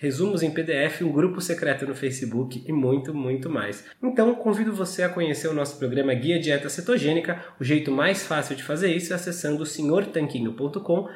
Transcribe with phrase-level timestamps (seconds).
[0.00, 3.84] resumos em PDF, um grupo secreto no Facebook e muito, muito mais.
[4.02, 7.44] Então, convido você a conhecer o nosso programa Guia Dieta Cetogênica.
[7.60, 11.06] O jeito mais fácil de fazer isso é acessando senhortanquinho.com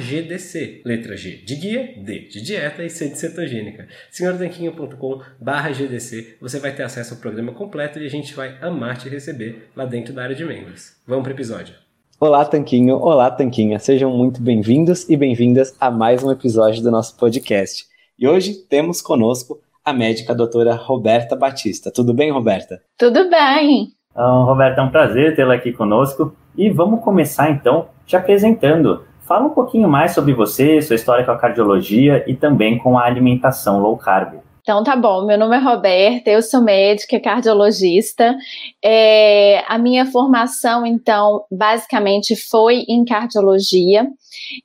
[0.00, 0.82] GDC.
[0.84, 3.88] Letra G de guia, D de dieta e C de cetogênica.
[4.12, 5.22] senhortanquinho.com
[5.74, 6.36] GDC.
[6.40, 9.84] Você vai ter acesso ao programa completo e a gente vai amar te receber lá
[9.84, 10.92] dentro da área de membros.
[11.04, 11.74] Vamos para o episódio.
[12.20, 12.96] Olá, Tanquinho.
[12.96, 13.80] Olá, Tanquinha.
[13.80, 17.89] Sejam muito bem-vindos e bem-vindas a mais um episódio do nosso podcast.
[18.20, 21.90] E hoje temos conosco a médica doutora Roberta Batista.
[21.90, 22.82] Tudo bem, Roberta?
[22.98, 23.94] Tudo bem.
[24.10, 26.36] Então, Roberta, é um prazer tê-la aqui conosco.
[26.54, 29.04] E vamos começar então te apresentando.
[29.22, 33.06] Fala um pouquinho mais sobre você, sua história com a cardiologia e também com a
[33.06, 34.34] alimentação low carb.
[34.60, 38.36] Então tá bom, meu nome é Roberta, eu sou médica cardiologista.
[38.84, 44.06] É, a minha formação, então, basicamente foi em cardiologia.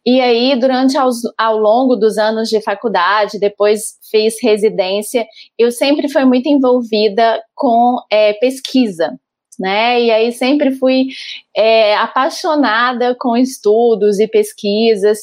[0.06, 5.26] E aí, durante aos, ao longo dos anos de faculdade, depois fiz residência,
[5.58, 9.18] eu sempre fui muito envolvida com é, pesquisa
[9.60, 10.02] né?
[10.02, 11.08] E aí sempre fui
[11.56, 15.20] é, apaixonada com estudos e pesquisas.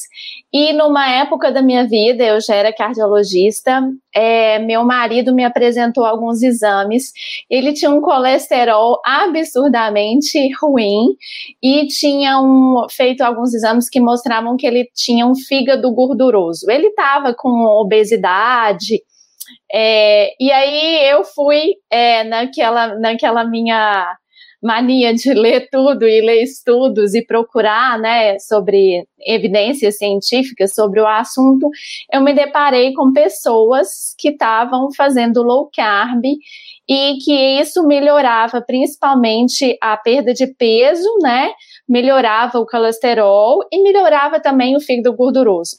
[0.52, 3.82] E numa época da minha vida, eu já era cardiologista,
[4.14, 7.12] é, meu marido me apresentou alguns exames.
[7.50, 11.16] Ele tinha um colesterol absurdamente ruim
[11.62, 16.70] e tinha um, feito alguns exames que mostravam que ele tinha um fígado gorduroso.
[16.70, 19.02] Ele estava com obesidade
[19.72, 24.16] É, e aí eu fui é, naquela, naquela minha
[24.62, 31.06] mania de ler tudo e ler estudos e procurar, né, sobre evidências científicas sobre o
[31.06, 31.68] assunto,
[32.12, 36.22] eu me deparei com pessoas que estavam fazendo low carb
[36.88, 41.50] e que isso melhorava principalmente a perda de peso, né,
[41.88, 45.76] melhorava o colesterol e melhorava também o fígado gorduroso.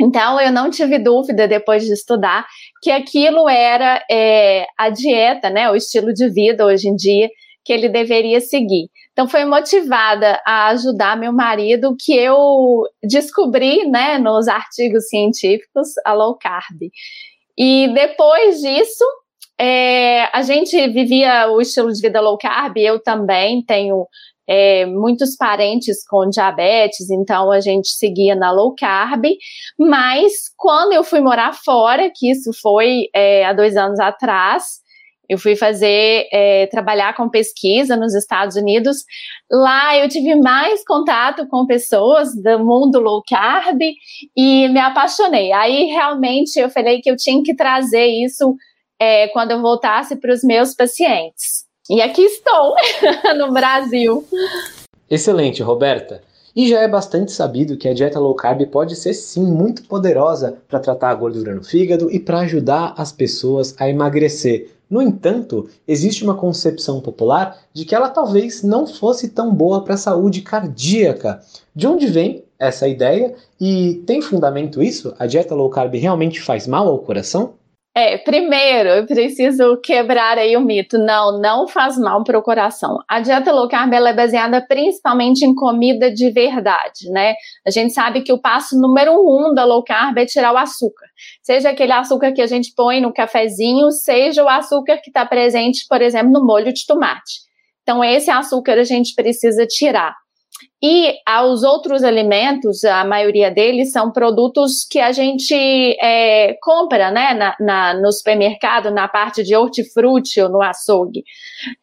[0.00, 2.46] Então, eu não tive dúvida depois de estudar
[2.82, 7.28] que aquilo era é, a dieta, né, o estilo de vida hoje em dia
[7.64, 8.88] que ele deveria seguir.
[9.12, 16.12] Então, foi motivada a ajudar meu marido que eu descobri, né, nos artigos científicos, a
[16.12, 16.90] low carb.
[17.56, 19.04] E depois disso,
[19.58, 24.06] é, a gente vivia o estilo de vida low carb, eu também tenho
[24.48, 29.24] é, muitos parentes com diabetes, então a gente seguia na low carb,
[29.78, 34.80] mas quando eu fui morar fora, que isso foi é, há dois anos atrás,
[35.28, 38.98] eu fui fazer, é, trabalhar com pesquisa nos Estados Unidos.
[39.50, 43.80] Lá eu tive mais contato com pessoas do mundo low carb
[44.36, 45.52] e me apaixonei.
[45.52, 48.54] Aí realmente eu falei que eu tinha que trazer isso
[49.00, 51.64] é, quando eu voltasse para os meus pacientes.
[51.90, 52.74] E aqui estou,
[53.36, 54.24] no Brasil.
[55.10, 56.22] Excelente, Roberta.
[56.54, 60.58] E já é bastante sabido que a dieta low carb pode ser sim muito poderosa
[60.68, 64.70] para tratar a gordura no fígado e para ajudar as pessoas a emagrecer.
[64.92, 69.94] No entanto, existe uma concepção popular de que ela talvez não fosse tão boa para
[69.94, 71.40] a saúde cardíaca.
[71.74, 75.14] De onde vem essa ideia e tem fundamento isso?
[75.18, 77.54] A dieta low carb realmente faz mal ao coração?
[77.94, 80.96] É, primeiro, eu preciso quebrar aí o mito.
[80.96, 82.98] Não, não faz mal para o coração.
[83.06, 87.34] A dieta low carb é baseada principalmente em comida de verdade, né?
[87.66, 91.06] A gente sabe que o passo número um da low carb é tirar o açúcar.
[91.42, 95.84] Seja aquele açúcar que a gente põe no cafezinho, seja o açúcar que está presente,
[95.86, 97.42] por exemplo, no molho de tomate.
[97.82, 100.14] Então, esse açúcar a gente precisa tirar.
[100.84, 105.54] E aos outros alimentos, a maioria deles são produtos que a gente
[106.02, 111.22] é, compra né, na, na, no supermercado, na parte de hortifruti ou no açougue.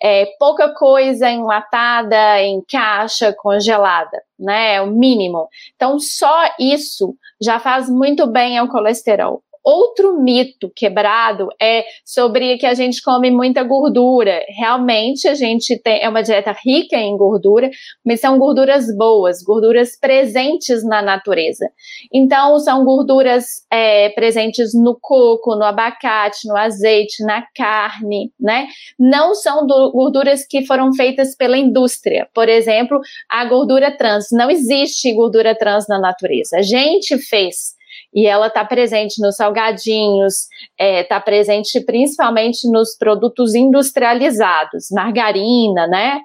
[0.03, 4.75] É, pouca coisa enlatada, em caixa, congelada, né?
[4.75, 5.47] É o mínimo.
[5.77, 9.41] Então, só isso já faz muito bem ao colesterol.
[9.63, 14.43] Outro mito quebrado é sobre que a gente come muita gordura.
[14.47, 17.69] Realmente a gente tem é uma dieta rica em gordura,
[18.05, 21.69] mas são gorduras boas, gorduras presentes na natureza.
[22.13, 28.67] Então são gorduras é, presentes no coco, no abacate, no azeite, na carne, né?
[28.97, 32.27] Não são do, gorduras que foram feitas pela indústria.
[32.33, 34.27] Por exemplo, a gordura trans.
[34.31, 36.57] Não existe gordura trans na natureza.
[36.57, 37.78] A gente fez
[38.13, 45.87] e ela está presente nos salgadinhos, está é, tá presente principalmente nos produtos industrializados, margarina,
[45.87, 46.19] né?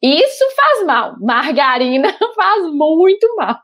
[0.00, 1.16] Isso faz mal.
[1.20, 3.56] Margarina faz muito mal.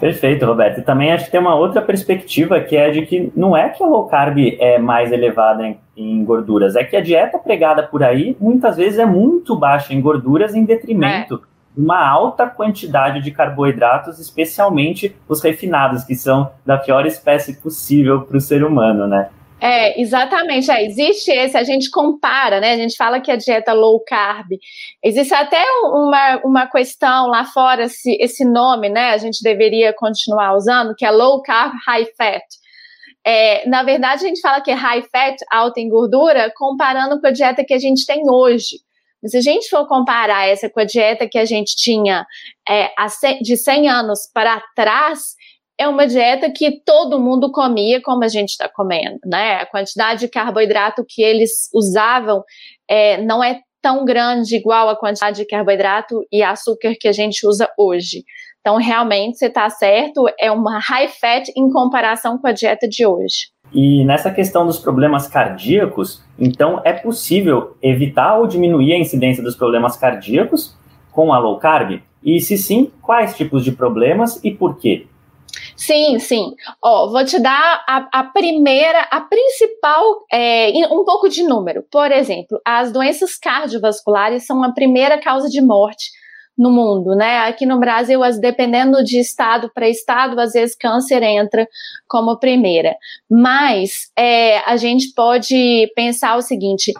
[0.00, 0.80] Perfeito, Roberto.
[0.80, 3.82] E também acho que tem uma outra perspectiva que é de que não é que
[3.82, 8.02] a low carb é mais elevada em, em gorduras, é que a dieta pregada por
[8.02, 13.30] aí muitas vezes é muito baixa em gorduras em detrimento é uma alta quantidade de
[13.30, 19.30] carboidratos, especialmente os refinados, que são da pior espécie possível para o ser humano, né?
[19.60, 20.68] É, exatamente.
[20.72, 22.72] É, existe esse, a gente compara, né?
[22.72, 24.48] A gente fala que a dieta low carb.
[25.00, 29.10] Existe até uma, uma questão lá fora, se esse nome, né?
[29.10, 32.42] A gente deveria continuar usando, que é low carb, high fat.
[33.24, 37.26] É, na verdade, a gente fala que é high fat, alta em gordura, comparando com
[37.28, 38.78] a dieta que a gente tem hoje.
[39.22, 42.26] Mas se a gente for comparar essa com a dieta que a gente tinha
[42.68, 42.90] é,
[43.40, 45.36] de 100 anos para trás,
[45.78, 49.56] é uma dieta que todo mundo comia como a gente está comendo, né?
[49.56, 52.44] A quantidade de carboidrato que eles usavam
[52.88, 57.46] é, não é tão grande igual a quantidade de carboidrato e açúcar que a gente
[57.46, 58.24] usa hoje.
[58.62, 63.04] Então, realmente, você está certo, é uma high fat em comparação com a dieta de
[63.04, 63.50] hoje.
[63.74, 69.56] E nessa questão dos problemas cardíacos, então é possível evitar ou diminuir a incidência dos
[69.56, 70.76] problemas cardíacos
[71.10, 72.00] com a low carb?
[72.22, 75.06] E se sim, quais tipos de problemas e por quê?
[75.76, 76.54] Sim, sim.
[76.80, 81.84] Ó, vou te dar a, a primeira, a principal, é, um pouco de número.
[81.90, 86.21] Por exemplo, as doenças cardiovasculares são a primeira causa de morte
[86.56, 87.38] no mundo, né?
[87.40, 91.66] Aqui no Brasil, as, dependendo de estado para estado, às vezes câncer entra
[92.06, 92.96] como primeira.
[93.30, 96.92] Mas é, a gente pode pensar o seguinte: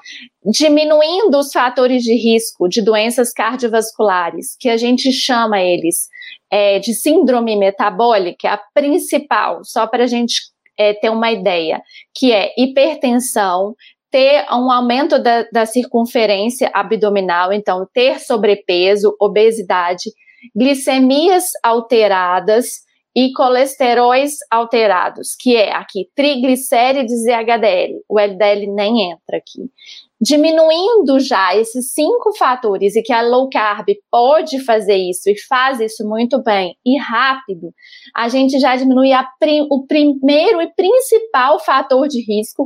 [0.44, 6.08] diminuindo os fatores de risco de doenças cardiovasculares, que a gente chama eles
[6.50, 11.82] é, de síndrome metabólica, a principal, só para a gente é, ter uma ideia,
[12.14, 13.74] que é hipertensão,
[14.12, 20.10] ter um aumento da, da circunferência abdominal, então ter sobrepeso, obesidade,
[20.54, 22.82] glicemias alteradas
[23.16, 28.02] e colesteróis alterados, que é aqui triglicérides e HDL.
[28.08, 29.70] O LDL nem entra aqui
[30.22, 35.80] diminuindo já esses cinco fatores e que a low carb pode fazer isso e faz
[35.80, 37.74] isso muito bem e rápido,
[38.14, 42.64] a gente já diminui prim, o primeiro e principal fator de risco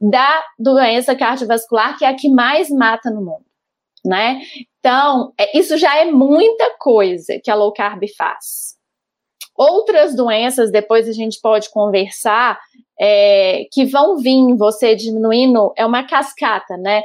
[0.00, 3.44] da doença cardiovascular, que é a que mais mata no mundo,
[4.04, 4.40] né?
[4.78, 8.76] Então, é, isso já é muita coisa que a low carb faz.
[9.56, 12.58] Outras doenças, depois a gente pode conversar,
[13.00, 17.02] é, que vão vir você diminuindo, é uma cascata, né?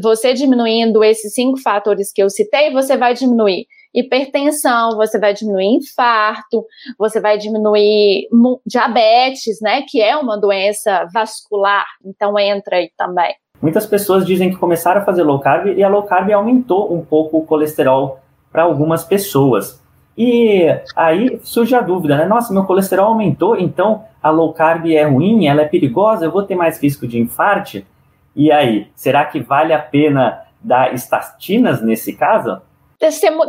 [0.00, 5.76] Você diminuindo esses cinco fatores que eu citei, você vai diminuir hipertensão, você vai diminuir
[5.76, 6.64] infarto,
[6.98, 8.28] você vai diminuir
[8.66, 9.82] diabetes, né?
[9.88, 13.34] Que é uma doença vascular, então entra aí também.
[13.60, 17.04] Muitas pessoas dizem que começaram a fazer low carb e a low carb aumentou um
[17.04, 18.18] pouco o colesterol
[18.50, 19.80] para algumas pessoas.
[20.16, 20.66] E
[20.96, 22.24] aí surge a dúvida, né?
[22.24, 26.42] Nossa, meu colesterol aumentou, então a low carb é ruim, ela é perigosa, eu vou
[26.42, 27.86] ter mais risco de infarte?
[28.34, 32.60] E aí, será que vale a pena dar estatinas nesse caso?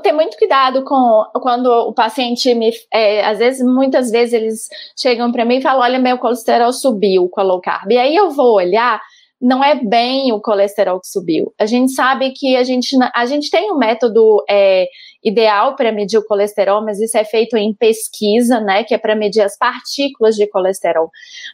[0.01, 5.31] Ter muito cuidado com quando o paciente me, é, às vezes, muitas vezes eles chegam
[5.31, 7.91] para mim e falam, olha, meu colesterol subiu com a low carb.
[7.91, 9.01] E aí eu vou olhar
[9.41, 11.51] não é bem o colesterol que subiu.
[11.59, 14.85] A gente sabe que a gente, a gente tem um método é,
[15.23, 19.15] ideal para medir o colesterol, mas isso é feito em pesquisa, né, que é para
[19.15, 21.09] medir as partículas de colesterol.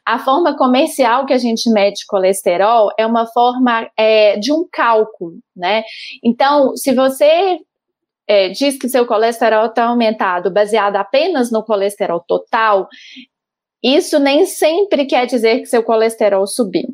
[0.05, 5.35] A forma comercial que a gente mede colesterol é uma forma é, de um cálculo,
[5.55, 5.83] né?
[6.21, 7.57] Então, se você
[8.27, 12.87] é, diz que seu colesterol está aumentado baseado apenas no colesterol total,
[13.83, 16.87] isso nem sempre quer dizer que seu colesterol subiu.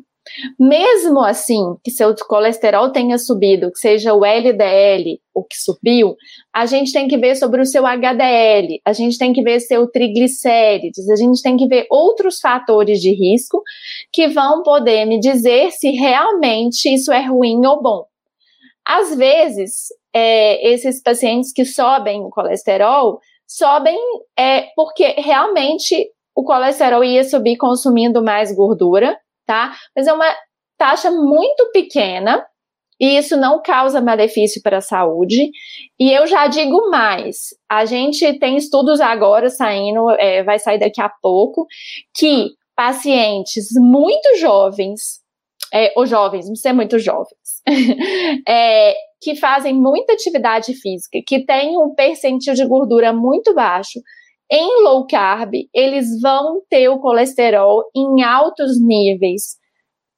[0.58, 6.14] Mesmo assim, que seu colesterol tenha subido, que seja o LDL o que subiu,
[6.54, 9.86] a gente tem que ver sobre o seu HDL, a gente tem que ver seu
[9.90, 13.60] triglicérides, a gente tem que ver outros fatores de risco
[14.12, 18.06] que vão poder me dizer se realmente isso é ruim ou bom.
[18.86, 23.98] Às vezes, é, esses pacientes que sobem o colesterol, sobem
[24.38, 29.74] é, porque realmente o colesterol ia subir consumindo mais gordura, tá?
[29.96, 30.34] Mas é uma
[30.76, 32.44] taxa muito pequena
[33.00, 35.50] e isso não causa malefício para a saúde.
[35.98, 41.00] E eu já digo mais: a gente tem estudos agora saindo, é, vai sair daqui
[41.00, 41.66] a pouco,
[42.14, 45.20] que pacientes muito jovens,
[45.74, 47.60] é, jovens, não sei muito jovens,
[48.48, 53.98] é, que fazem muita atividade física, que têm um percentil de gordura muito baixo,
[54.48, 59.56] em low carb, eles vão ter o colesterol em altos níveis,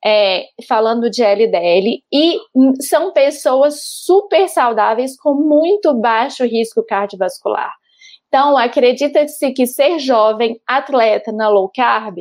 [0.05, 2.39] é, falando de LDL, e
[2.83, 7.73] são pessoas super saudáveis com muito baixo risco cardiovascular.
[8.29, 12.19] Então, acredita-se que ser jovem, atleta na low carb,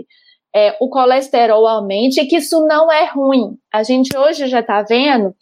[0.55, 3.57] é, o colesterol aumente e que isso não é ruim.
[3.73, 5.35] A gente hoje já está vendo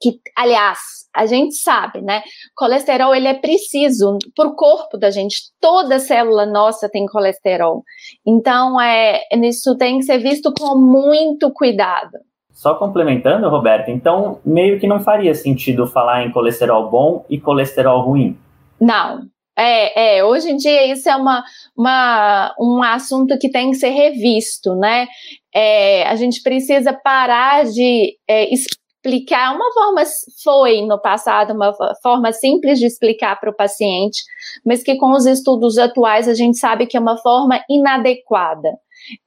[0.00, 0.78] que, aliás,
[1.14, 2.22] a gente sabe, né?
[2.54, 5.36] Colesterol ele é preciso para o corpo da gente.
[5.60, 7.82] Toda célula nossa tem colesterol.
[8.26, 12.18] Então, é, isso tem que ser visto com muito cuidado.
[12.52, 18.02] Só complementando, Roberta, então meio que não faria sentido falar em colesterol bom e colesterol
[18.02, 18.36] ruim.
[18.80, 19.20] Não.
[19.58, 21.42] É, é, hoje em dia isso é uma,
[21.76, 25.06] uma, um assunto que tem que ser revisto, né?
[25.54, 30.02] É, a gente precisa parar de é, explicar, uma forma
[30.44, 31.72] foi no passado uma
[32.02, 34.22] forma simples de explicar para o paciente,
[34.64, 38.68] mas que com os estudos atuais a gente sabe que é uma forma inadequada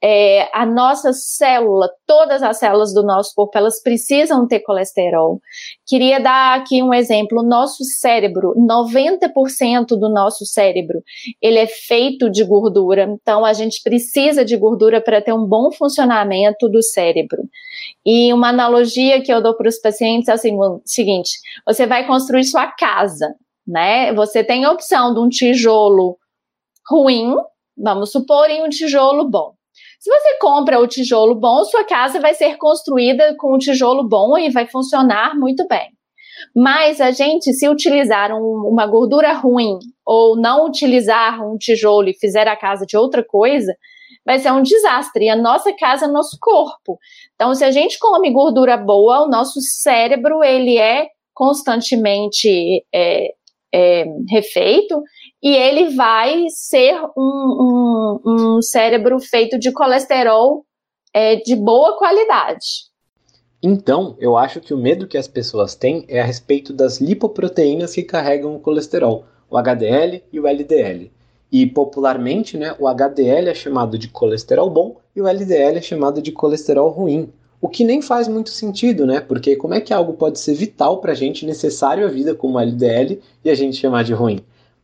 [0.02, 5.40] é, a nossa célula, todas as células do nosso corpo, elas precisam ter colesterol.
[5.88, 11.02] Queria dar aqui um exemplo: o nosso cérebro, 90% do nosso cérebro,
[11.42, 15.72] ele é feito de gordura, então a gente precisa de gordura para ter um bom
[15.72, 17.44] funcionamento do cérebro.
[18.06, 21.32] E uma analogia que eu dou para os pacientes é assim, o seguinte:
[21.66, 23.36] você vai construir sua casa,
[23.68, 24.14] né?
[24.14, 26.18] Você tem a opção de um tijolo
[26.90, 27.36] ruim,
[27.78, 29.54] vamos supor, e um tijolo bom.
[30.00, 34.38] Se você compra o tijolo bom, sua casa vai ser construída com o tijolo bom
[34.38, 35.90] e vai funcionar muito bem.
[36.56, 42.18] Mas a gente, se utilizar um, uma gordura ruim ou não utilizar um tijolo e
[42.18, 43.76] fizer a casa de outra coisa,
[44.26, 45.26] vai ser um desastre.
[45.26, 46.98] E a nossa casa é nosso corpo.
[47.36, 53.34] Então, se a gente come gordura boa, o nosso cérebro ele é constantemente é,
[53.74, 55.02] é, refeito
[55.42, 60.66] e ele vai ser um, um, um cérebro feito de colesterol
[61.14, 62.90] é, de boa qualidade.
[63.62, 67.94] Então, eu acho que o medo que as pessoas têm é a respeito das lipoproteínas
[67.94, 71.12] que carregam o colesterol, o HDL e o LDL.
[71.52, 76.22] E popularmente, né, o HDL é chamado de colesterol bom e o LDL é chamado
[76.22, 77.30] de colesterol ruim.
[77.60, 79.20] O que nem faz muito sentido, né?
[79.20, 82.58] Porque como é que algo pode ser vital para a gente, necessário à vida, como
[82.58, 84.40] o LDL, e a gente chamar de ruim?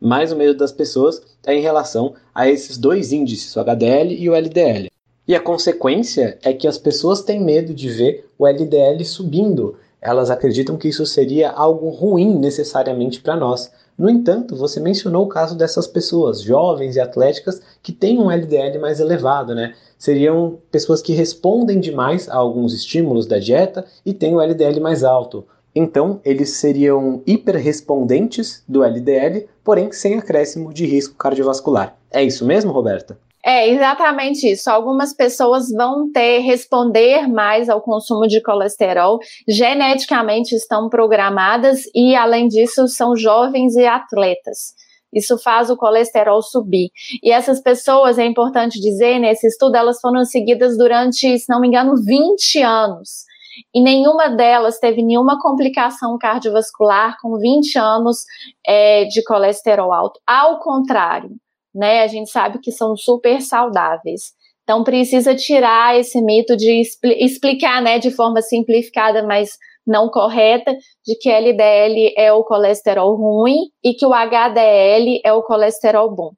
[0.05, 4.29] Mas o medo das pessoas é em relação a esses dois índices, o HDL e
[4.29, 4.91] o LDL.
[5.27, 9.77] E a consequência é que as pessoas têm medo de ver o LDL subindo.
[9.99, 13.71] Elas acreditam que isso seria algo ruim necessariamente para nós.
[13.97, 18.77] No entanto, você mencionou o caso dessas pessoas, jovens e atléticas, que têm um LDL
[18.77, 19.73] mais elevado, né?
[19.97, 25.03] Seriam pessoas que respondem demais a alguns estímulos da dieta e têm o LDL mais
[25.03, 25.47] alto.
[25.75, 31.97] Então, eles seriam hiperrespondentes do LDL, porém sem acréscimo de risco cardiovascular.
[32.09, 33.19] É isso mesmo, Roberta?
[33.45, 34.71] É exatamente isso.
[34.71, 42.47] Algumas pessoas vão ter responder mais ao consumo de colesterol, geneticamente estão programadas e, além
[42.47, 44.73] disso, são jovens e atletas.
[45.13, 46.89] Isso faz o colesterol subir.
[47.21, 51.67] E essas pessoas, é importante dizer, nesse estudo, elas foram seguidas durante, se não me
[51.67, 53.25] engano, 20 anos.
[53.73, 58.23] E nenhuma delas teve nenhuma complicação cardiovascular com 20 anos
[58.65, 60.19] é, de colesterol alto.
[60.25, 61.31] Ao contrário,
[61.73, 62.03] né?
[62.03, 64.33] A gente sabe que são super saudáveis.
[64.63, 69.51] Então precisa tirar esse mito de expl explicar, né, de forma simplificada, mas
[69.85, 75.43] não correta, de que LDL é o colesterol ruim e que o HDL é o
[75.43, 76.31] colesterol bom.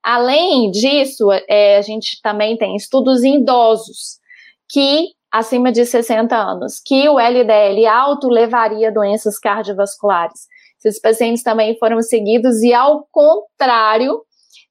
[0.00, 4.20] Além disso, é, a gente também tem estudos em idosos
[4.68, 10.46] que acima de 60 anos, que o LDL alto levaria a doenças cardiovasculares.
[10.84, 14.20] Esses pacientes também foram seguidos e, ao contrário,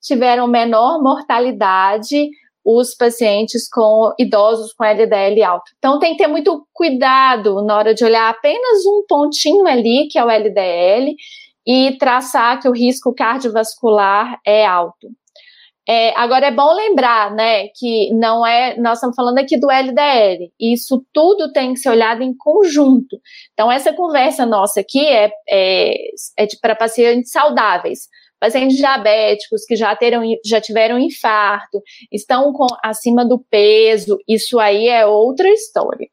[0.02, 2.30] tiveram menor mortalidade
[2.64, 5.72] os pacientes com idosos com LDL alto.
[5.78, 10.20] Então tem que ter muito cuidado na hora de olhar apenas um pontinho ali, que
[10.20, 11.16] é o LDL,
[11.66, 15.08] e traçar que o risco cardiovascular é alto.
[15.88, 20.52] É, agora é bom lembrar, né, que não é, nós estamos falando aqui do LDL,
[20.60, 23.20] isso tudo tem que ser olhado em conjunto.
[23.54, 25.94] Então, essa conversa nossa aqui é, é,
[26.38, 28.08] é para pacientes saudáveis
[28.42, 31.80] pacientes diabéticos que já, terão, já tiveram infarto,
[32.12, 36.08] estão com, acima do peso, isso aí é outra história.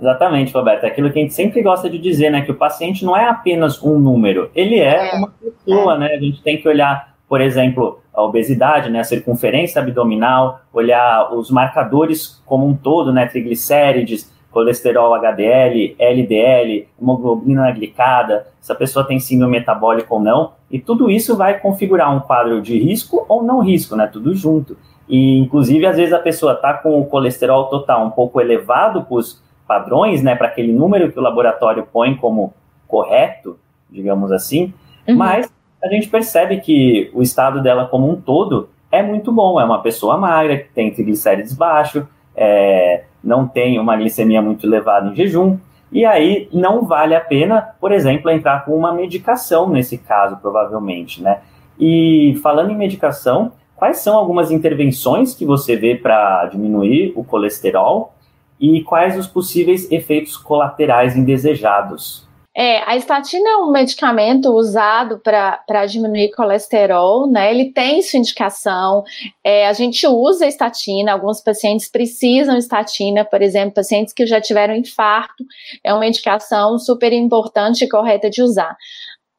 [0.00, 0.84] Exatamente, Roberto.
[0.84, 2.40] É aquilo que a gente sempre gosta de dizer, né?
[2.42, 5.98] Que o paciente não é apenas um número, ele é, é uma pessoa, é.
[5.98, 6.06] né?
[6.14, 9.00] A gente tem que olhar, por exemplo, a obesidade, né?
[9.00, 13.26] A circunferência abdominal, olhar os marcadores como um todo, né?
[13.26, 20.78] Triglicérides, colesterol HDL, LDL, hemoglobina glicada, se a pessoa tem síndrome metabólica ou não, e
[20.78, 24.06] tudo isso vai configurar um quadro de risco ou não risco, né?
[24.06, 24.76] Tudo junto.
[25.08, 29.16] E, inclusive, às vezes a pessoa está com o colesterol total um pouco elevado para
[29.16, 30.36] os padrões, né?
[30.36, 32.54] Para aquele número que o laboratório põe como
[32.86, 33.58] correto,
[33.90, 34.72] digamos assim,
[35.06, 35.16] uhum.
[35.16, 35.52] mas
[35.84, 39.60] a gente percebe que o estado dela como um todo é muito bom.
[39.60, 45.10] É uma pessoa magra, que tem triglicérides baixo, é, não tem uma glicemia muito elevada
[45.10, 45.58] em jejum,
[45.92, 51.22] e aí não vale a pena, por exemplo, entrar com uma medicação nesse caso, provavelmente,
[51.22, 51.40] né?
[51.78, 58.14] E falando em medicação, quais são algumas intervenções que você vê para diminuir o colesterol
[58.58, 62.26] e quais os possíveis efeitos colaterais indesejados?
[62.56, 67.50] É, a estatina é um medicamento usado para diminuir colesterol, né?
[67.50, 69.02] Ele tem sua indicação.
[69.42, 74.76] É, a gente usa estatina, alguns pacientes precisam estatina, por exemplo, pacientes que já tiveram
[74.76, 75.44] infarto,
[75.82, 78.76] é uma indicação super importante e correta de usar.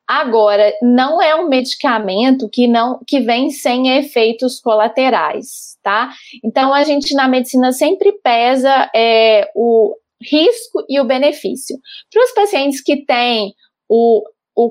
[0.07, 6.11] Agora, não é um medicamento que não que vem sem efeitos colaterais, tá?
[6.43, 9.95] Então a gente na medicina sempre pesa é, o,
[10.29, 11.77] risco e o benefício.
[12.11, 13.53] Para os pacientes que têm
[13.89, 14.23] o,
[14.55, 14.69] o,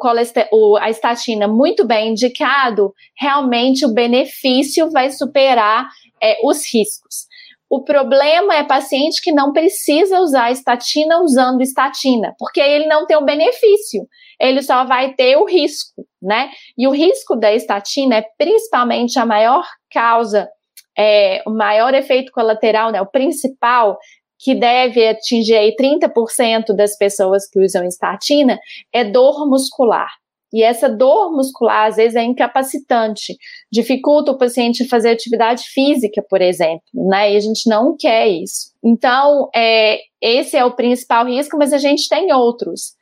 [0.52, 5.88] o, a estatina muito bem indicado, realmente o benefício vai superar
[6.22, 7.26] é, os riscos.
[7.68, 13.16] O problema é paciente que não precisa usar estatina usando estatina, porque ele não tem
[13.16, 14.06] o benefício,
[14.38, 16.50] ele só vai ter o risco, né?
[16.78, 20.48] E o risco da estatina é principalmente a maior causa,
[20.96, 23.00] é, o maior efeito colateral, né?
[23.00, 23.98] O principal
[24.38, 28.58] que deve atingir aí 30% das pessoas que usam estatina,
[28.92, 30.10] é dor muscular.
[30.54, 33.36] E essa dor muscular, às vezes, é incapacitante,
[33.72, 37.32] dificulta o paciente fazer atividade física, por exemplo, né?
[37.32, 38.70] E a gente não quer isso.
[38.80, 42.92] Então, é, esse é o principal risco, mas a gente tem outros.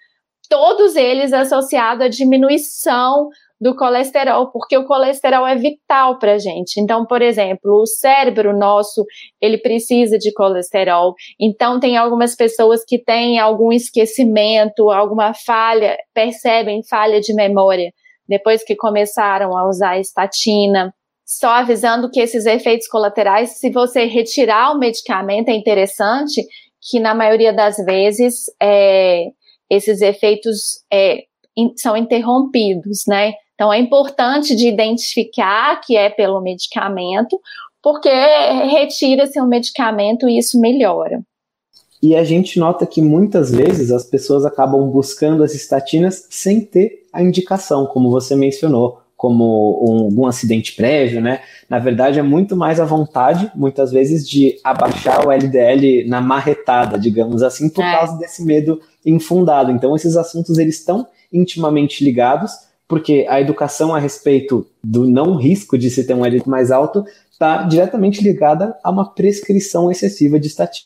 [0.48, 3.28] Todos eles associados à diminuição
[3.62, 6.80] do colesterol, porque o colesterol é vital para a gente.
[6.80, 9.04] Então, por exemplo, o cérebro nosso,
[9.40, 11.14] ele precisa de colesterol.
[11.40, 17.92] Então, tem algumas pessoas que têm algum esquecimento, alguma falha, percebem falha de memória
[18.28, 20.92] depois que começaram a usar estatina.
[21.24, 26.42] Só avisando que esses efeitos colaterais, se você retirar o medicamento, é interessante
[26.80, 29.26] que na maioria das vezes é,
[29.70, 31.22] esses efeitos é,
[31.76, 33.34] são interrompidos, né?
[33.54, 37.40] Então é importante de identificar que é pelo medicamento,
[37.82, 41.22] porque retira-se o medicamento e isso melhora.
[42.02, 47.06] E a gente nota que muitas vezes as pessoas acabam buscando as estatinas sem ter
[47.12, 51.42] a indicação, como você mencionou, como um, algum acidente prévio, né?
[51.68, 56.98] Na verdade, é muito mais a vontade, muitas vezes, de abaixar o LDL na marretada,
[56.98, 57.92] digamos assim, por é.
[57.92, 59.70] causa desse medo infundado.
[59.70, 62.50] Então, esses assuntos eles estão intimamente ligados,
[62.92, 67.06] porque a educação a respeito do não risco de se ter um LDL mais alto
[67.30, 70.84] está diretamente ligada a uma prescrição excessiva de estatina.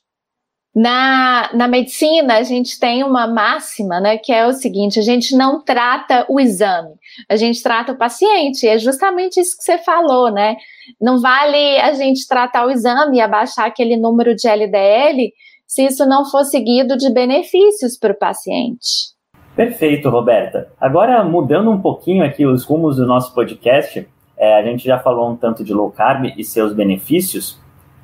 [0.73, 5.35] Na, na medicina, a gente tem uma máxima, né, que é o seguinte: a gente
[5.35, 6.95] não trata o exame,
[7.29, 8.69] a gente trata o paciente.
[8.69, 10.55] É justamente isso que você falou, né?
[11.01, 15.33] Não vale a gente tratar o exame e abaixar aquele número de LDL
[15.67, 19.16] se isso não for seguido de benefícios para o paciente.
[19.57, 20.69] Perfeito, Roberta.
[20.79, 25.31] Agora, mudando um pouquinho aqui os rumos do nosso podcast, é, a gente já falou
[25.31, 27.59] um tanto de low carb e seus benefícios,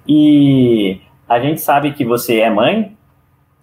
[0.09, 2.97] e a gente sabe que você é mãe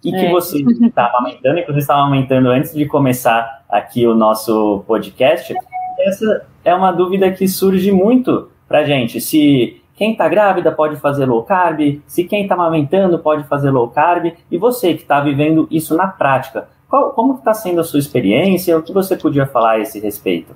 [0.04, 0.30] e que é.
[0.30, 5.52] você está amamentando, inclusive estava amamentando antes de começar aqui o nosso podcast.
[5.98, 9.20] Essa é uma dúvida que surge muito para gente.
[9.20, 13.88] Se quem está grávida pode fazer low carb, se quem está amamentando pode fazer low
[13.88, 18.00] carb, e você que está vivendo isso na prática, qual, como está sendo a sua
[18.00, 18.76] experiência?
[18.76, 20.54] O que você podia falar a esse respeito?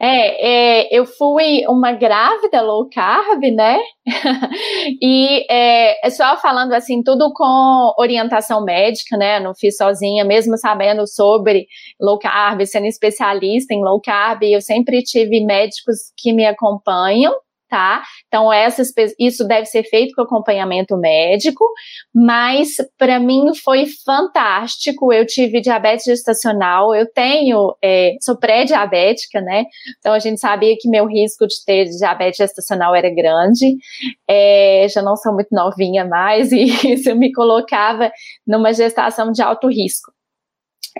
[0.00, 3.78] É, é, eu fui uma grávida low carb, né?
[5.00, 9.40] e é, é, só falando assim, tudo com orientação médica, né?
[9.40, 11.66] Não fiz sozinha, mesmo sabendo sobre
[12.00, 17.32] low carb, sendo especialista em low carb, eu sempre tive médicos que me acompanham,
[17.72, 18.02] tá?
[18.28, 21.64] Então, essas, isso deve ser feito com acompanhamento médico,
[22.14, 25.10] mas para mim foi fantástico.
[25.10, 29.64] Eu tive diabetes gestacional, eu tenho, é, sou pré-diabética, né?
[29.98, 33.74] Então, a gente sabia que meu risco de ter diabetes gestacional era grande.
[34.28, 38.12] É, já não sou muito novinha mais, e isso me colocava
[38.46, 40.12] numa gestação de alto risco.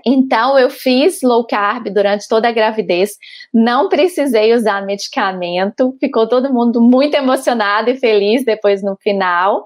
[0.07, 3.13] Então, eu fiz low carb durante toda a gravidez,
[3.53, 9.63] não precisei usar medicamento, ficou todo mundo muito emocionado e feliz depois no final.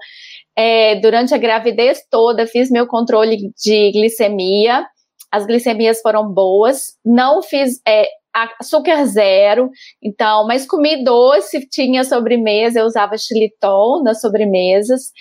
[0.55, 4.85] É, durante a gravidez toda, fiz meu controle de glicemia,
[5.31, 9.69] as glicemias foram boas, não fiz é, açúcar zero,
[10.01, 15.11] então, mas comi doce, tinha sobremesa, eu usava xilitol nas sobremesas.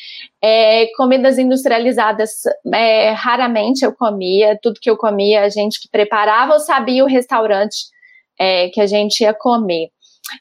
[0.42, 2.30] É, comidas industrializadas,
[2.74, 7.08] é, raramente eu comia, tudo que eu comia, a gente que preparava, eu sabia o
[7.08, 7.86] restaurante
[8.38, 9.88] é, que a gente ia comer.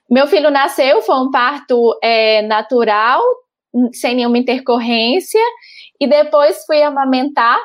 [0.09, 3.21] Meu filho nasceu, foi um parto é, natural,
[3.93, 5.41] sem nenhuma intercorrência,
[5.99, 7.59] e depois fui amamentar.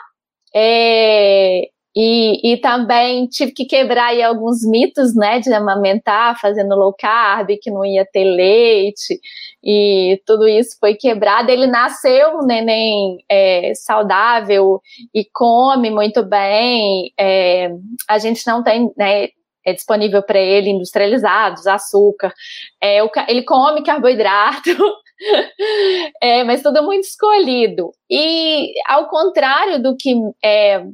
[1.95, 7.49] E, e também tive que quebrar aí alguns mitos, né, de amamentar, fazendo low carb,
[7.61, 9.19] que não ia ter leite,
[9.63, 11.51] e tudo isso foi quebrado.
[11.51, 14.81] Ele nasceu um neném é, saudável
[15.13, 17.13] e come muito bem.
[17.19, 17.71] É,
[18.09, 19.29] a gente não tem, né,
[19.67, 22.33] é disponível para ele industrializados, açúcar.
[22.81, 24.71] É, o, ele come carboidrato,
[26.23, 27.91] é, mas tudo muito escolhido.
[28.09, 30.85] E ao contrário do que é,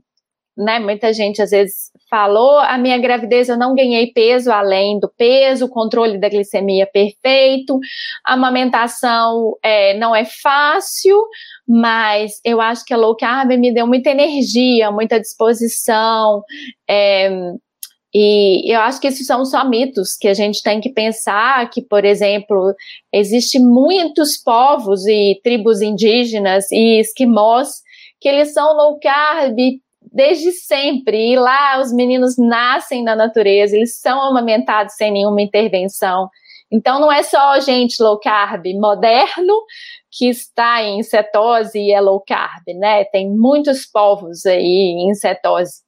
[0.56, 5.08] né, muita gente às vezes falou, a minha gravidez eu não ganhei peso além do
[5.16, 7.78] peso, controle da glicemia perfeito,
[8.24, 11.16] a amamentação é, não é fácil,
[11.68, 16.42] mas eu acho que a low carb me deu muita energia, muita disposição,
[16.88, 17.28] é,
[18.18, 21.82] e eu acho que esses são só mitos que a gente tem que pensar que,
[21.82, 22.74] por exemplo,
[23.12, 27.82] existe muitos povos e tribos indígenas e esquimós
[28.18, 29.54] que eles são low carb
[30.16, 31.32] desde sempre.
[31.32, 36.28] E lá os meninos nascem na natureza, eles são amamentados sem nenhuma intervenção.
[36.72, 39.54] Então não é só gente low carb moderno
[40.10, 43.04] que está em cetose e é low carb, né?
[43.04, 45.82] Tem muitos povos aí em cetose.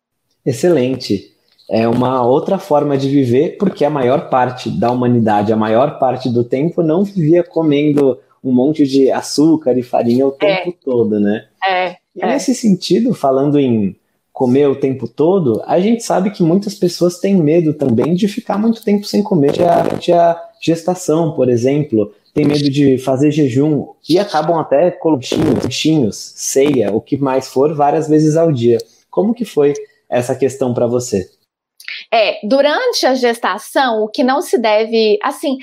[0.44, 1.34] Excelente.
[1.70, 6.30] É uma outra forma de viver, porque a maior parte da humanidade, a maior parte
[6.30, 10.84] do tempo, não vivia comendo um monte de açúcar e farinha o tempo é.
[10.84, 11.46] todo, né?
[11.66, 11.96] É.
[12.14, 12.26] E é.
[12.26, 13.96] nesse sentido, falando em
[14.38, 18.56] comer o tempo todo, a gente sabe que muitas pessoas têm medo também de ficar
[18.56, 22.14] muito tempo sem comer durante a gestação, por exemplo.
[22.32, 27.74] Tem medo de fazer jejum e acabam até colocando bichinhos, ceia, o que mais for,
[27.74, 28.78] várias vezes ao dia.
[29.10, 29.74] Como que foi
[30.08, 31.28] essa questão para você?
[32.12, 35.56] É, durante a gestação, o que não se deve, assim,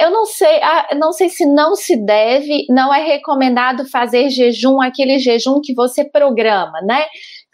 [0.00, 0.58] eu não sei,
[0.98, 6.04] não sei se não se deve, não é recomendado fazer jejum, aquele jejum que você
[6.04, 7.04] programa, né?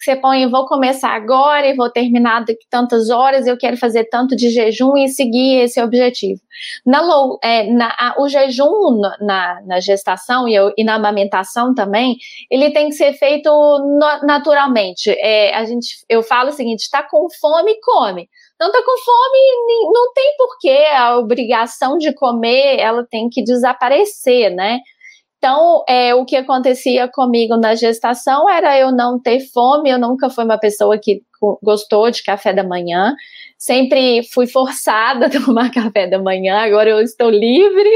[0.03, 4.05] Que você põe, vou começar agora e vou terminar daqui tantas horas, eu quero fazer
[4.07, 6.41] tanto de jejum e seguir esse objetivo.
[6.85, 7.01] Na,
[7.41, 12.17] é, na a, o jejum na, na gestação e, e, na amamentação também,
[12.51, 15.11] ele tem que ser feito no, naturalmente.
[15.11, 18.29] É, a gente, eu falo o seguinte: está com fome, come.
[18.61, 20.85] Não está com fome, não tem porquê.
[20.97, 24.81] A obrigação de comer, ela tem que desaparecer, né?
[25.43, 30.31] Então, é, o que acontecia comigo na gestação era eu não ter fome, eu nunca
[30.31, 31.21] fui uma pessoa que
[31.61, 33.17] gostou de café da manhã,
[33.59, 37.91] sempre fui forçada a tomar café da manhã, agora eu estou livre.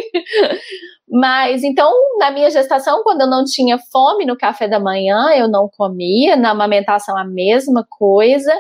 [1.08, 5.46] Mas então, na minha gestação, quando eu não tinha fome no café da manhã, eu
[5.48, 8.52] não comia, na amamentação a mesma coisa.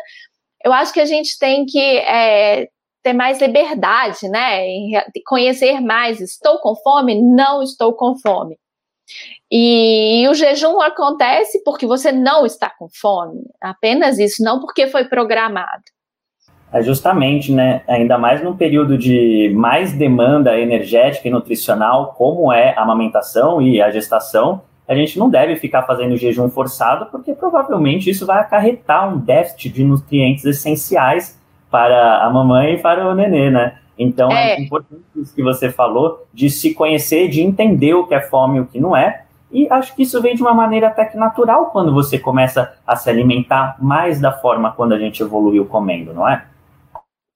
[0.64, 2.68] Eu acho que a gente tem que é,
[3.02, 4.62] ter mais liberdade, né?
[5.26, 6.20] Conhecer mais.
[6.20, 7.20] Estou com fome?
[7.20, 8.56] Não estou com fome.
[9.50, 15.04] E o jejum acontece porque você não está com fome, apenas isso, não porque foi
[15.04, 15.84] programado.
[16.72, 17.82] É justamente, né?
[17.86, 23.80] Ainda mais num período de mais demanda energética e nutricional, como é a amamentação e
[23.80, 29.12] a gestação, a gente não deve ficar fazendo jejum forçado, porque provavelmente isso vai acarretar
[29.12, 31.38] um déficit de nutrientes essenciais
[31.70, 33.78] para a mamãe e para o nenê, né?
[33.98, 34.54] Então é.
[34.54, 38.58] é importante isso que você falou, de se conhecer, de entender o que é fome
[38.58, 39.24] e o que não é.
[39.50, 42.96] E acho que isso vem de uma maneira até que natural quando você começa a
[42.96, 46.44] se alimentar mais da forma quando a gente evoluiu comendo, não é?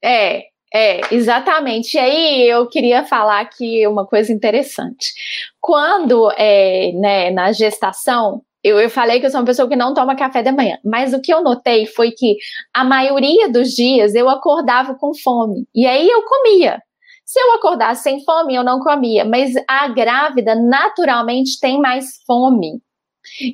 [0.03, 0.43] É,
[0.73, 1.95] é, exatamente.
[1.97, 5.13] E aí eu queria falar aqui uma coisa interessante.
[5.61, 9.95] Quando, é, né, na gestação, eu, eu falei que eu sou uma pessoa que não
[9.95, 12.37] toma café da manhã, mas o que eu notei foi que
[12.75, 15.67] a maioria dos dias eu acordava com fome.
[15.75, 16.81] E aí eu comia.
[17.25, 19.25] Se eu acordasse sem fome, eu não comia.
[19.25, 22.81] Mas a grávida naturalmente tem mais fome.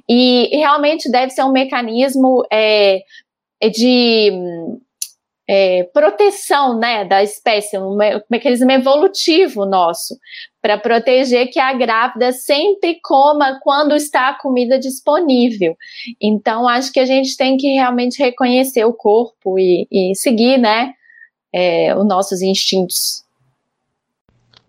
[0.09, 3.01] E realmente deve ser um mecanismo é,
[3.62, 4.33] de
[5.49, 7.97] é, proteção né, da espécie, um
[8.29, 10.19] mecanismo evolutivo nosso,
[10.61, 15.77] para proteger que a grávida sempre coma quando está a comida disponível.
[16.21, 20.93] Então, acho que a gente tem que realmente reconhecer o corpo e, e seguir né,
[21.53, 23.25] é, os nossos instintos.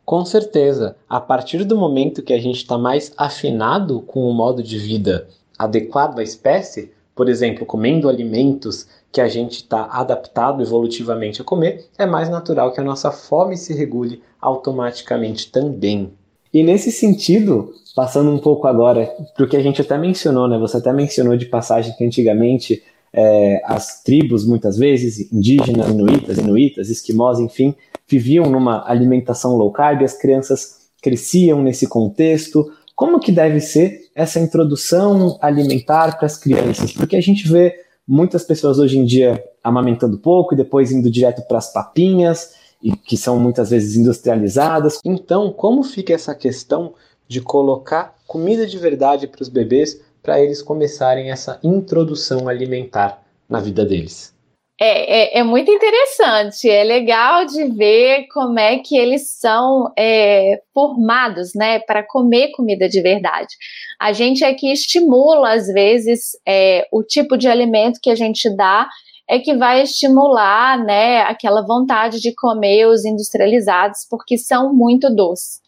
[0.05, 4.63] Com certeza, a partir do momento que a gente está mais afinado com o modo
[4.63, 11.41] de vida adequado à espécie, por exemplo, comendo alimentos que a gente está adaptado evolutivamente
[11.41, 16.11] a comer, é mais natural que a nossa fome se regule automaticamente também.
[16.53, 20.59] E nesse sentido, passando um pouco agora para o que a gente até mencionou, né?
[20.59, 26.87] Você até mencionou de passagem que antigamente é, as tribos, muitas vezes, indígenas, inuitas, inuitas,
[26.87, 27.73] esquimós, enfim,
[28.07, 32.71] viviam numa alimentação low carb, as crianças cresciam nesse contexto.
[32.95, 36.91] Como que deve ser essa introdução alimentar para as crianças?
[36.91, 41.41] Porque a gente vê muitas pessoas hoje em dia amamentando pouco e depois indo direto
[41.47, 44.99] para as papinhas, e que são muitas vezes industrializadas.
[45.03, 46.93] Então, como fica essa questão
[47.27, 53.59] de colocar comida de verdade para os bebês para eles começarem essa introdução alimentar na
[53.59, 54.36] vida deles?
[54.79, 60.61] É, é, é, muito interessante, é legal de ver como é que eles são é,
[60.71, 63.55] formados, né, para comer comida de verdade.
[63.99, 68.55] A gente é que estimula, às vezes, é, o tipo de alimento que a gente
[68.55, 68.87] dá
[69.27, 75.59] é que vai estimular, né, aquela vontade de comer os industrializados, porque são muito doces.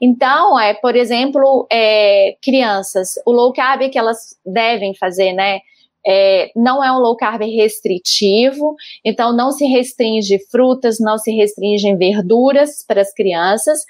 [0.00, 5.60] Então, é, por exemplo, é, crianças, o low carb que elas devem fazer, né,
[6.06, 11.96] é, não é um low carb restritivo, então não se restringe frutas, não se restringem
[11.96, 13.80] verduras para as crianças,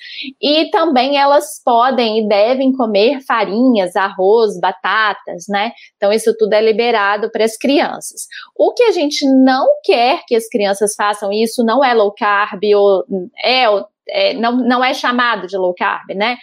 [0.40, 5.72] e também elas podem e devem comer farinhas, arroz, batatas, né?
[5.96, 8.26] Então isso tudo é liberado para as crianças.
[8.56, 12.60] O que a gente não quer que as crianças façam, isso não é low carb
[12.74, 13.04] ou
[13.44, 13.66] é
[14.08, 16.36] é, não, não é chamado de low carb, né?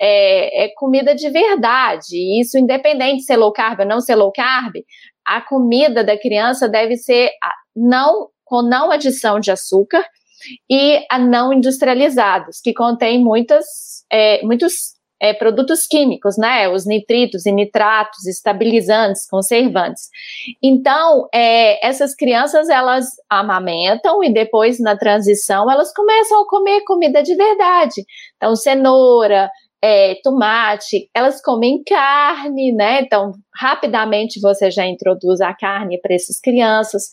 [0.00, 2.40] É, é, comida de verdade.
[2.40, 4.76] Isso, independente de ser low carb ou não ser low carb,
[5.28, 7.30] a comida da criança deve ser
[7.76, 10.02] não com não adição de açúcar
[10.70, 13.66] e a não industrializados, que contém muitas,
[14.10, 16.68] é, muitos é, produtos químicos, né?
[16.68, 20.08] Os nitritos e nitratos, estabilizantes, conservantes.
[20.62, 27.22] Então, é, essas crianças elas amamentam e depois na transição elas começam a comer comida
[27.22, 28.04] de verdade.
[28.36, 29.50] Então, cenoura,
[29.82, 33.00] é, tomate, elas comem carne, né?
[33.02, 37.04] Então, rapidamente você já introduz a carne para essas crianças.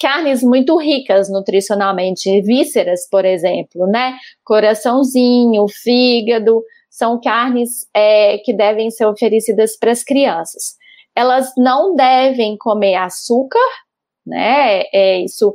[0.00, 4.16] Carnes muito ricas nutricionalmente, vísceras, por exemplo, né?
[4.42, 10.76] Coraçãozinho, fígado, são carnes é, que devem ser oferecidas para as crianças.
[11.14, 13.58] Elas não devem comer açúcar,
[14.26, 14.82] né?
[14.92, 15.52] É, isso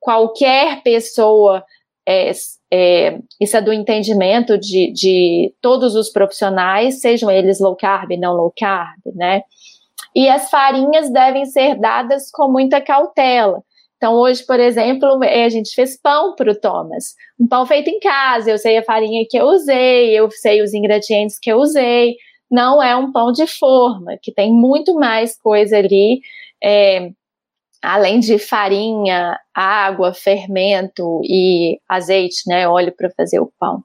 [0.00, 1.64] qualquer pessoa
[2.06, 2.32] é,
[2.70, 8.34] é, isso é do entendimento de, de todos os profissionais, sejam eles low carb, não
[8.34, 9.42] low carb, né?
[10.14, 13.62] E as farinhas devem ser dadas com muita cautela.
[13.96, 17.14] Então, hoje, por exemplo, a gente fez pão para o Thomas.
[17.38, 20.74] Um pão feito em casa, eu sei a farinha que eu usei, eu sei os
[20.74, 22.16] ingredientes que eu usei.
[22.50, 26.20] Não é um pão de forma, que tem muito mais coisa ali.
[26.62, 27.10] É,
[27.82, 33.82] além de farinha, água, fermento e azeite, né, óleo para fazer o pão.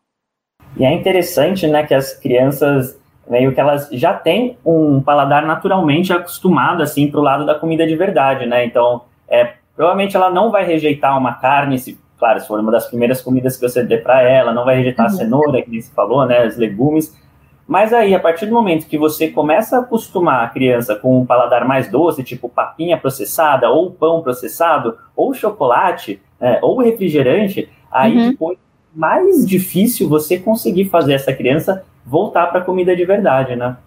[0.78, 2.98] E é interessante, né, que as crianças
[3.30, 7.86] meio que elas já têm um paladar naturalmente acostumado assim para o lado da comida
[7.86, 8.66] de verdade, né?
[8.66, 12.88] Então, é, provavelmente ela não vai rejeitar uma carne, se, claro, se for uma das
[12.88, 15.14] primeiras comidas que você der para ela, não vai rejeitar uhum.
[15.14, 17.14] a cenoura, que você falou, né, os legumes,
[17.68, 21.26] mas aí, a partir do momento que você começa a acostumar a criança com um
[21.26, 28.16] paladar mais doce, tipo papinha processada, ou pão processado, ou chocolate, é, ou refrigerante, aí
[28.16, 28.32] uhum.
[28.32, 28.58] depois
[28.96, 33.78] mais difícil você conseguir fazer essa criança voltar para a comida de verdade, né?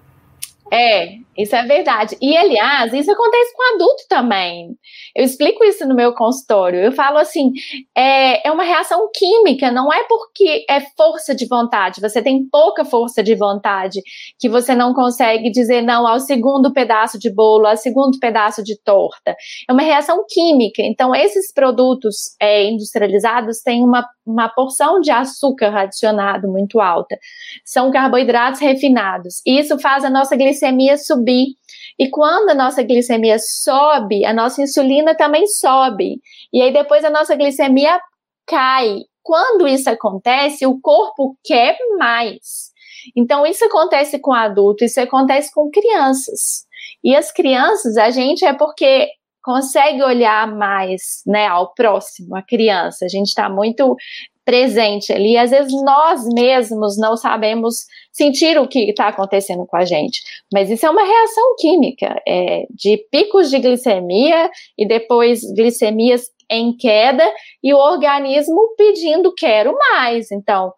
[0.70, 2.16] É, isso é verdade.
[2.20, 4.76] E, aliás, isso acontece com adulto também.
[5.14, 6.80] Eu explico isso no meu consultório.
[6.80, 7.52] Eu falo assim:
[7.96, 12.00] é, é uma reação química, não é porque é força de vontade.
[12.00, 14.00] Você tem pouca força de vontade
[14.38, 18.78] que você não consegue dizer não ao segundo pedaço de bolo, ao segundo pedaço de
[18.82, 19.34] torta.
[19.68, 20.82] É uma reação química.
[20.82, 27.18] Então, esses produtos é, industrializados têm uma, uma porção de açúcar adicionado muito alta.
[27.64, 29.40] São carboidratos refinados.
[29.46, 31.54] E isso faz a nossa glicemia subir subir.
[31.98, 36.20] E quando a nossa glicemia sobe, a nossa insulina também sobe.
[36.52, 38.00] E aí depois a nossa glicemia
[38.46, 39.00] cai.
[39.22, 42.70] Quando isso acontece, o corpo quer mais.
[43.16, 46.64] Então, isso acontece com adulto, isso acontece com crianças.
[47.04, 49.08] E as crianças, a gente é porque
[49.42, 53.04] consegue olhar mais né, ao próximo, a criança.
[53.04, 53.96] A gente está muito
[54.44, 55.36] presente ali.
[55.36, 60.20] Às vezes nós mesmos não sabemos sentir o que está acontecendo com a gente.
[60.52, 66.76] Mas isso é uma reação química, é, de picos de glicemia e depois glicemias em
[66.76, 67.24] queda
[67.62, 70.32] e o organismo pedindo quero mais.
[70.32, 70.72] Então,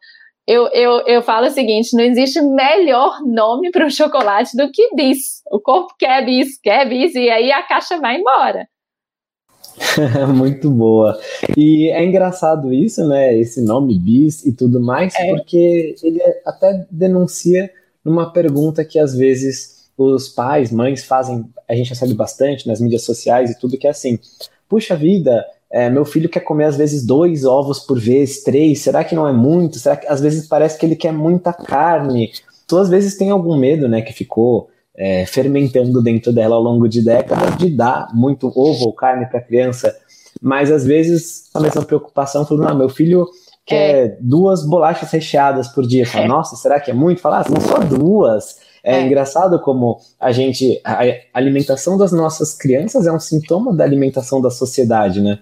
[0.47, 4.95] eu, eu, eu falo o seguinte: não existe melhor nome para um chocolate do que
[4.95, 5.43] bis.
[5.51, 8.67] O corpo quer bis, quer bis, e aí a caixa vai embora.
[10.35, 11.19] Muito boa.
[11.57, 13.39] E é engraçado isso, né?
[13.39, 15.29] Esse nome bis e tudo mais, é.
[15.29, 17.71] porque ele até denuncia
[18.05, 23.03] numa pergunta que às vezes os pais, mães fazem, a gente recebe bastante nas mídias
[23.03, 24.19] sociais e tudo, que é assim:
[24.69, 29.05] puxa vida, é, meu filho quer comer às vezes dois ovos por vez, três, será
[29.05, 29.79] que não é muito?
[29.79, 32.31] Será que às vezes parece que ele quer muita carne?
[32.67, 36.89] Tu às vezes tem algum medo, né, que ficou é, fermentando dentro dela ao longo
[36.89, 39.95] de décadas de dar muito ovo ou carne para a criança,
[40.41, 43.27] mas às vezes a mesma preocupação falando, ah, meu filho
[43.65, 44.17] quer é.
[44.21, 46.07] duas bolachas recheadas por dia.
[46.07, 46.29] Fala, é.
[46.29, 47.21] Nossa, será que é muito?
[47.21, 48.61] Fala, ah, são só duas.
[48.85, 50.81] É, é, engraçado como a gente.
[50.85, 50.99] A
[51.33, 55.39] alimentação das nossas crianças é um sintoma da alimentação da sociedade, né?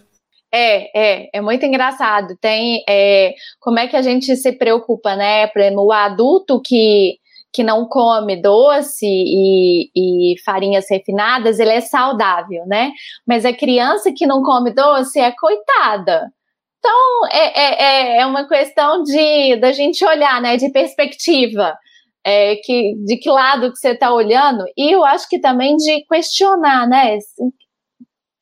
[0.53, 2.37] É, é, é muito engraçado.
[2.39, 5.47] Tem é, como é que a gente se preocupa, né?
[5.47, 7.17] Por exemplo, o adulto que
[7.53, 12.93] que não come doce e, e, farinhas refinadas, ele é saudável, né?
[13.27, 16.31] Mas a criança que não come doce é coitada.
[16.79, 20.57] Então, é, é, é, é uma questão de da gente olhar, né?
[20.57, 21.77] De perspectiva.
[22.23, 24.65] É, que, de que lado que você está olhando.
[24.77, 27.17] E eu acho que também de questionar, né?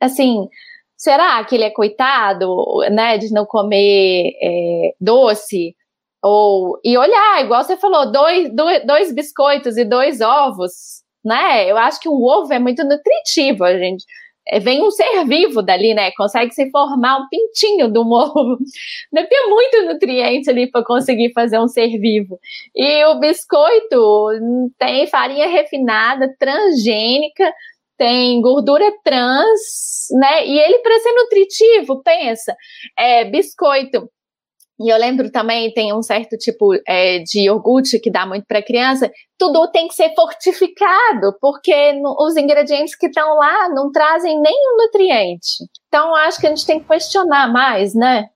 [0.00, 0.48] Assim,
[0.96, 2.56] será que ele é coitado,
[2.90, 3.18] né?
[3.18, 5.76] De não comer é, doce?
[6.30, 11.70] Ou, e olhar, igual você falou, dois, dois, dois biscoitos e dois ovos, né?
[11.70, 14.04] Eu acho que o ovo é muito nutritivo, a gente.
[14.46, 16.10] É, vem um ser vivo dali, né?
[16.12, 18.58] Consegue se formar um pintinho do ovo.
[19.10, 22.38] Deve muito nutriente ali para conseguir fazer um ser vivo.
[22.76, 24.28] E o biscoito
[24.78, 27.50] tem farinha refinada, transgênica,
[27.96, 30.46] tem gordura trans, né?
[30.46, 32.54] E ele, para ser nutritivo, pensa,
[32.98, 34.10] é biscoito
[34.80, 38.62] E eu lembro também, tem um certo tipo é, de iogurte que dá muito para
[38.62, 44.40] criança, tudo tem que ser fortificado, porque no, os ingredientes que estão lá não trazem
[44.40, 45.64] nenhum nutriente.
[45.88, 48.26] Então, acho que a gente tem que questionar mais, né?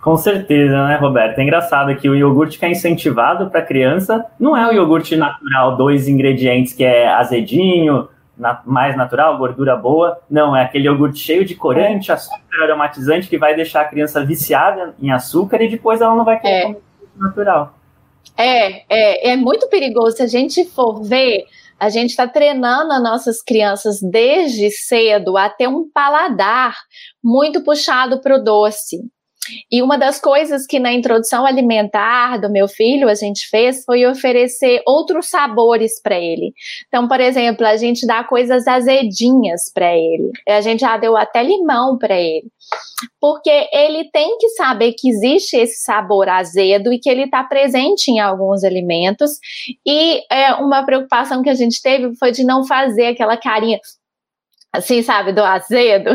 [0.00, 1.38] Com certeza, né, Roberto?
[1.38, 5.76] É engraçado que o iogurte que é incentivado para criança não é o iogurte natural,
[5.76, 10.20] dois ingredientes que é azedinho, na, mais natural, gordura boa.
[10.30, 14.94] Não, é aquele iogurte cheio de corante, açúcar aromatizante que vai deixar a criança viciada
[15.00, 16.62] em açúcar e depois ela não vai querer é.
[16.62, 16.82] comer
[17.16, 17.74] natural.
[18.36, 20.16] É, é, é muito perigoso.
[20.16, 21.44] Se a gente for ver,
[21.78, 26.74] a gente está treinando as nossas crianças desde cedo a ter um paladar
[27.22, 28.98] muito puxado para o doce.
[29.70, 34.04] E uma das coisas que na introdução alimentar do meu filho a gente fez foi
[34.06, 36.52] oferecer outros sabores para ele.
[36.88, 40.30] Então, por exemplo, a gente dá coisas azedinhas para ele.
[40.48, 42.50] A gente já deu até limão para ele.
[43.20, 48.10] Porque ele tem que saber que existe esse sabor azedo e que ele está presente
[48.10, 49.32] em alguns alimentos.
[49.86, 53.78] E é, uma preocupação que a gente teve foi de não fazer aquela carinha
[54.76, 56.10] assim, sabe, do azedo,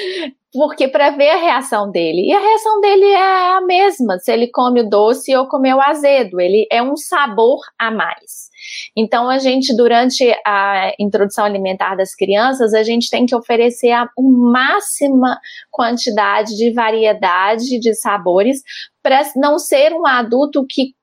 [0.56, 2.22] porque para ver a reação dele.
[2.22, 5.80] E a reação dele é a mesma, se ele come o doce ou comer o
[5.80, 8.48] azedo, ele é um sabor a mais.
[8.96, 14.08] Então, a gente, durante a introdução alimentar das crianças, a gente tem que oferecer a
[14.18, 15.38] máxima
[15.70, 18.62] quantidade de variedade de sabores
[19.02, 20.94] para não ser um adulto que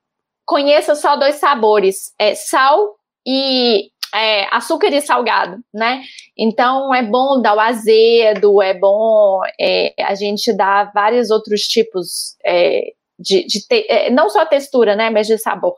[0.45, 2.95] conheça só dois sabores, é sal
[3.25, 6.01] e é, açúcar e salgado, né?
[6.37, 12.37] Então é bom dar o azedo, é bom é, a gente dar vários outros tipos
[12.45, 15.75] é, de, de te, é, não só textura, né, mas de sabor.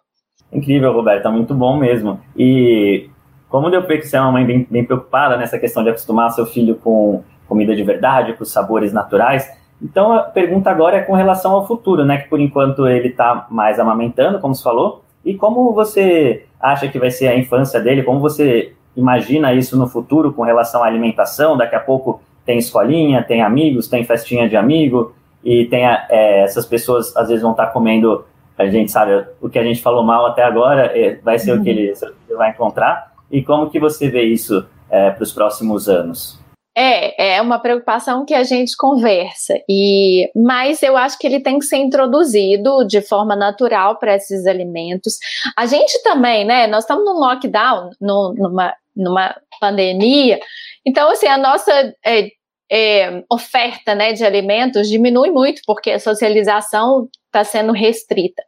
[0.51, 2.19] Incrível, Roberta, muito bom mesmo.
[2.37, 3.09] E
[3.49, 6.31] como deu ver que você é uma mãe bem, bem preocupada nessa questão de acostumar
[6.31, 9.47] seu filho com comida de verdade, com sabores naturais,
[9.81, 12.17] então a pergunta agora é com relação ao futuro, né?
[12.17, 16.99] Que por enquanto ele está mais amamentando, como você falou, e como você acha que
[16.99, 18.03] vai ser a infância dele?
[18.03, 21.57] Como você imagina isso no futuro com relação à alimentação?
[21.57, 26.65] Daqui a pouco tem escolinha, tem amigos, tem festinha de amigo, e tem é, essas
[26.65, 28.23] pessoas às vezes vão estar comendo,
[28.57, 31.61] a gente sabe, o que a gente falou mal até agora é, vai ser uhum.
[31.61, 31.93] o que ele,
[32.27, 33.13] ele, vai encontrar.
[33.31, 36.39] E como que você vê isso é, para os próximos anos?
[36.77, 41.57] É, é uma preocupação que a gente conversa, e mas eu acho que ele tem
[41.57, 45.17] que ser introduzido de forma natural para esses alimentos.
[45.55, 46.67] A gente também, né?
[46.67, 50.39] Nós estamos num lockdown, no, numa, numa pandemia,
[50.85, 51.71] então assim a nossa
[52.05, 52.29] é,
[52.69, 58.43] é, oferta né, de alimentos diminui muito porque a socialização está sendo restrita.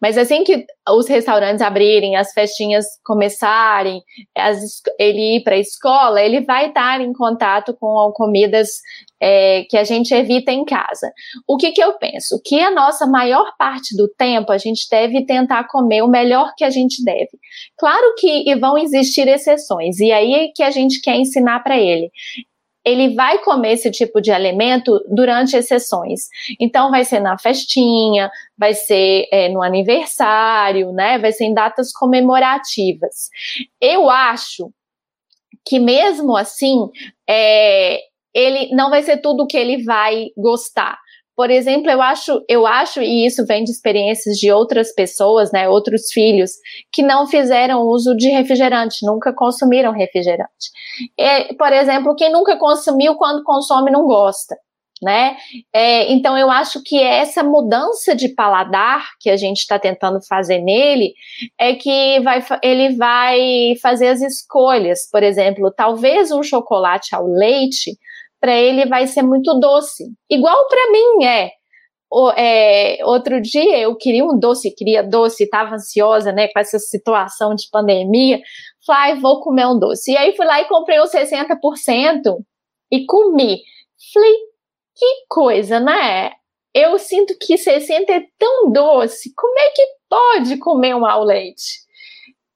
[0.00, 4.02] Mas assim que os restaurantes abrirem, as festinhas começarem,
[4.36, 4.58] as,
[4.98, 8.68] ele ir para a escola, ele vai estar em contato com comidas
[9.22, 11.12] é, que a gente evita em casa.
[11.46, 12.40] O que, que eu penso?
[12.44, 16.64] Que a nossa maior parte do tempo a gente deve tentar comer o melhor que
[16.64, 17.38] a gente deve.
[17.78, 22.10] Claro que vão existir exceções, e aí é que a gente quer ensinar para ele
[22.84, 26.28] ele vai comer esse tipo de alimento durante as sessões.
[26.58, 31.18] Então, vai ser na festinha, vai ser é, no aniversário, né?
[31.18, 33.28] Vai ser em datas comemorativas.
[33.80, 34.72] Eu acho
[35.66, 36.88] que mesmo assim,
[37.28, 38.00] é,
[38.34, 40.98] ele não vai ser tudo que ele vai gostar.
[41.40, 45.66] Por exemplo, eu acho, eu acho, e isso vem de experiências de outras pessoas, né,
[45.66, 46.50] outros filhos,
[46.92, 50.68] que não fizeram uso de refrigerante, nunca consumiram refrigerante.
[51.16, 54.54] E, por exemplo, quem nunca consumiu, quando consome, não gosta.
[55.02, 55.34] Né?
[55.72, 60.58] É, então eu acho que essa mudança de paladar que a gente está tentando fazer
[60.58, 61.14] nele
[61.58, 65.08] é que vai, ele vai fazer as escolhas.
[65.10, 67.98] Por exemplo, talvez um chocolate ao leite
[68.40, 70.04] para ele vai ser muito doce.
[70.30, 71.50] Igual para mim é.
[72.10, 72.98] O, é.
[73.04, 77.68] Outro dia eu queria um doce, queria doce, estava ansiosa, né, com essa situação de
[77.70, 78.40] pandemia.
[78.86, 80.12] Falei, vou comer um doce.
[80.12, 81.56] E aí fui lá e comprei os 60%
[82.90, 83.62] e comi.
[84.12, 84.34] Falei,
[84.96, 86.32] que coisa, né?
[86.74, 89.32] Eu sinto que 60 é tão doce.
[89.34, 91.89] Como é que pode comer um ao leite?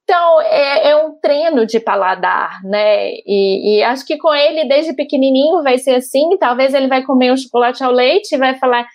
[0.05, 3.11] Então, é, é, um treino de paladar, né?
[3.27, 6.37] E, e, acho que com ele, desde pequenininho, vai ser assim.
[6.39, 8.87] Talvez ele vai comer um chocolate ao leite e vai falar,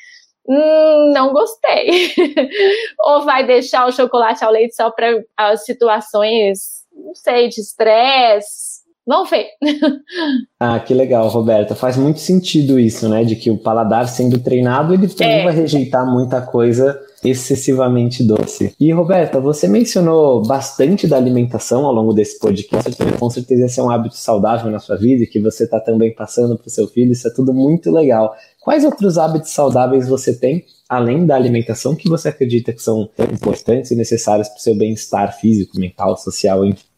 [0.48, 2.14] hum, não gostei.
[3.08, 8.80] Ou vai deixar o chocolate ao leite só para as situações, não sei, de estresse.
[9.08, 9.48] Vamos ver.
[10.60, 11.74] ah, que legal, Roberta.
[11.74, 13.24] Faz muito sentido isso, né?
[13.24, 15.44] De que o paladar sendo treinado, ele também é.
[15.44, 18.74] vai rejeitar muita coisa excessivamente doce.
[18.80, 22.92] E Roberta, você mencionou bastante da alimentação ao longo desse podcast.
[23.20, 26.14] Com certeza esse é um hábito saudável na sua vida e que você está também
[26.14, 27.12] passando para o seu filho.
[27.12, 28.36] Isso é tudo muito legal.
[28.62, 33.92] Quais outros hábitos saudáveis você tem, além da alimentação, que você acredita que são importantes
[33.92, 36.90] e necessários para o seu bem-estar físico, mental, social, enfim?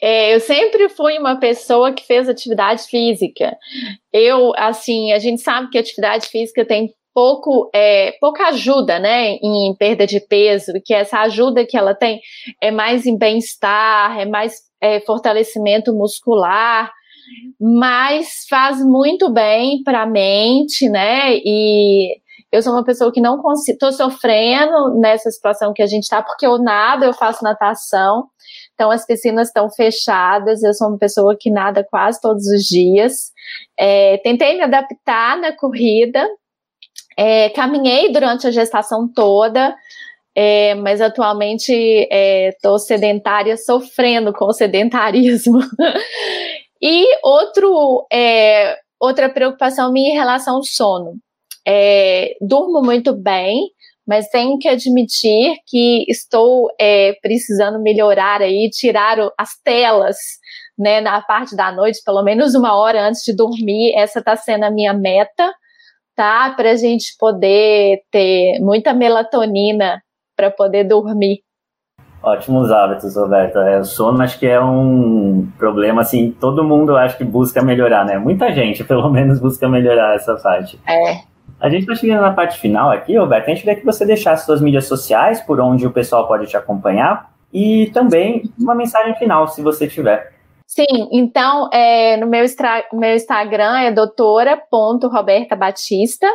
[0.00, 3.56] É, eu sempre fui uma pessoa que fez atividade física.
[4.12, 9.74] Eu, assim, a gente sabe que atividade física tem pouco, é, pouca ajuda, né, em
[9.76, 12.20] perda de peso, que essa ajuda que ela tem
[12.62, 16.92] é mais em bem-estar, é mais é, fortalecimento muscular,
[17.60, 22.20] mas faz muito bem para a mente, né, e
[22.52, 26.22] eu sou uma pessoa que não consigo, estou sofrendo nessa situação que a gente está,
[26.22, 28.28] porque eu nado, eu faço natação,
[28.74, 33.32] então as piscinas estão fechadas, eu sou uma pessoa que nada quase todos os dias.
[33.76, 36.24] É, tentei me adaptar na corrida,
[37.18, 39.74] é, caminhei durante a gestação toda,
[40.36, 45.58] é, mas atualmente estou é, sedentária, sofrendo com o sedentarismo.
[46.80, 51.16] e outro, é, outra preocupação minha em relação ao sono.
[51.66, 53.62] É, durmo muito bem,
[54.06, 60.16] mas tenho que admitir que estou é, precisando melhorar aí, tirar as telas
[60.78, 63.92] né, na parte da noite, pelo menos uma hora antes de dormir.
[63.96, 65.52] Essa está sendo a minha meta
[66.18, 66.52] tá?
[66.56, 70.02] Para a gente poder ter muita melatonina
[70.36, 71.42] para poder dormir.
[72.20, 73.60] Ótimos hábitos, Roberta.
[73.60, 78.04] É, o sono acho que é um problema, assim, todo mundo acho que busca melhorar,
[78.04, 78.18] né?
[78.18, 80.76] Muita gente, pelo menos, busca melhorar essa parte.
[80.88, 81.20] É.
[81.60, 83.46] A gente está chegando na parte final aqui, Roberta.
[83.46, 86.56] A gente queria que você deixasse suas mídias sociais, por onde o pessoal pode te
[86.56, 90.32] acompanhar, e também uma mensagem final, se você tiver.
[90.68, 92.44] Sim, então é, no meu,
[92.92, 96.26] meu Instagram é doutora.robertabatista.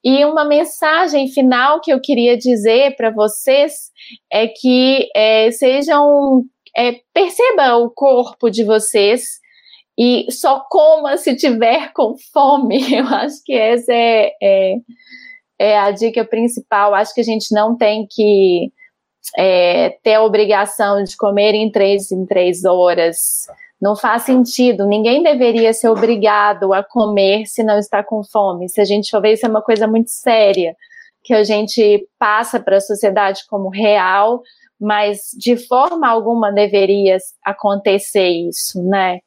[0.04, 3.92] E uma mensagem final que eu queria dizer para vocês
[4.32, 6.44] é que é, sejam
[6.76, 9.43] é, perceba o corpo de vocês
[9.98, 12.80] e só coma se tiver com fome.
[12.94, 14.76] Eu acho que essa é, é,
[15.60, 16.94] é a dica principal.
[16.94, 18.72] Acho que a gente não tem que
[19.38, 23.48] é, ter a obrigação de comer em três em três horas.
[23.80, 24.88] Não faz sentido.
[24.88, 28.70] Ninguém deveria ser obrigado a comer se não está com fome.
[28.70, 30.76] Se a gente for ver, isso é uma coisa muito séria
[31.24, 34.42] que a gente passa para a sociedade como real,
[34.80, 39.20] mas de forma alguma deveria acontecer isso, né?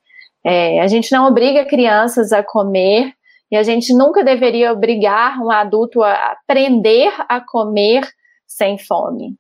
[0.47, 3.13] É, a gente não obriga crianças a comer
[3.51, 8.09] e a gente nunca deveria obrigar um adulto a aprender a comer
[8.47, 9.35] sem fome.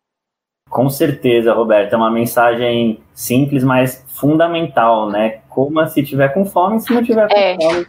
[0.69, 5.43] Com certeza, Roberta, é uma mensagem simples, mas fundamental, né?
[5.49, 7.57] Coma se tiver com fome, se não tiver com é.
[7.57, 7.87] fome,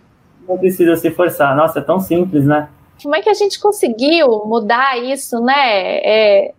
[0.47, 1.55] não precisa se forçar.
[1.55, 2.70] Nossa, é tão simples, né?
[3.01, 5.97] Como é que a gente conseguiu mudar isso, né?
[6.03, 6.53] É,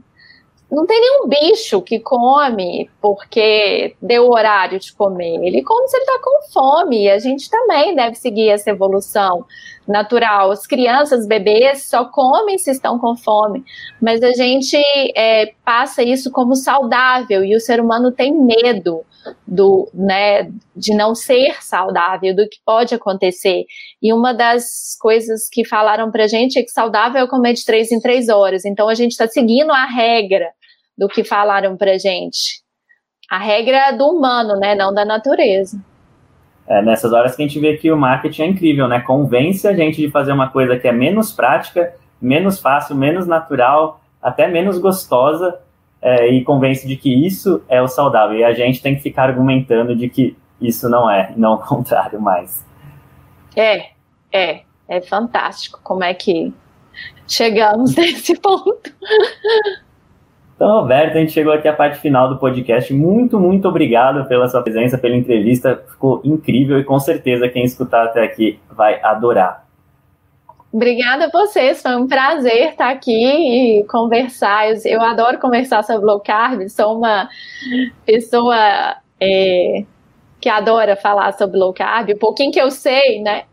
[0.71, 5.41] não tem nenhum bicho que come porque deu o horário de comer.
[5.43, 7.05] Ele come se ele está com fome.
[7.05, 9.47] E a gente também deve seguir essa evolução
[9.87, 10.51] natural.
[10.51, 13.65] As crianças, bebês, só comem se estão com fome.
[14.01, 14.77] Mas a gente
[15.17, 19.07] é, passa isso como saudável e o ser humano tem medo
[19.47, 23.65] do, né, de não ser saudável, do que pode acontecer.
[24.03, 27.91] E uma das coisas que falaram pra gente é que saudável é comer de três
[27.91, 28.67] em três horas.
[28.67, 30.58] Então a gente está seguindo a regra
[30.99, 32.61] do que falaram pra gente.
[33.31, 34.75] A regra é do humano, né?
[34.75, 35.81] Não da natureza.
[36.67, 39.01] É nessas horas que a gente vê que o marketing é incrível, né?
[39.01, 44.01] Convence a gente de fazer uma coisa que é menos prática, menos fácil, menos natural,
[44.21, 45.61] até menos gostosa,
[46.03, 48.37] é, e convence de que isso é o saudável.
[48.37, 52.21] E a gente tem que ficar argumentando de que isso não é, não o contrário
[52.21, 52.67] mais.
[53.57, 53.91] É,
[54.33, 56.53] é, é fantástico como é que
[57.27, 58.93] chegamos nesse ponto.
[60.59, 62.93] Então, Roberto, a gente chegou aqui à parte final do podcast.
[62.93, 65.81] Muito, muito obrigado pela sua presença, pela entrevista.
[65.89, 69.65] Ficou incrível e com certeza quem escutar até aqui vai adorar.
[70.73, 74.65] Obrigada a vocês, foi um prazer estar aqui e conversar.
[74.85, 77.29] Eu, adoro conversar sobre low carb, sou uma
[78.05, 79.85] pessoa é,
[80.41, 83.45] que adora falar sobre low carb, um pouquinho que eu sei, né?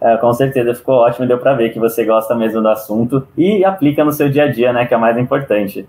[0.00, 3.64] É, com certeza, ficou ótimo, deu para ver que você gosta mesmo do assunto e
[3.64, 5.88] aplica no seu dia a dia, né, que é o mais importante.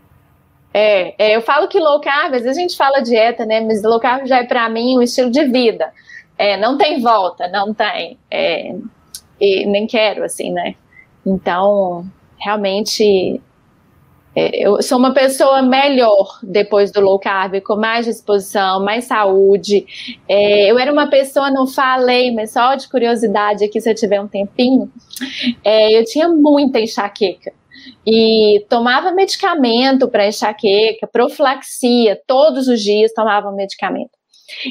[0.78, 3.62] É, é, eu falo que low carb, às vezes a gente fala dieta, né?
[3.62, 5.90] Mas low carb já é para mim um estilo de vida.
[6.38, 8.20] É, não tem volta, não tem.
[8.30, 8.76] É,
[9.40, 10.76] e nem quero, assim, né?
[11.26, 12.06] Então,
[12.38, 13.40] realmente
[14.36, 19.86] é, eu sou uma pessoa melhor depois do low carb, com mais disposição, mais saúde.
[20.28, 24.20] É, eu era uma pessoa, não falei, mas só de curiosidade aqui, se eu tiver
[24.20, 24.92] um tempinho,
[25.64, 27.54] é, eu tinha muita enxaqueca.
[28.06, 34.12] E tomava medicamento para enxaqueca, profilaxia, todos os dias tomava medicamento.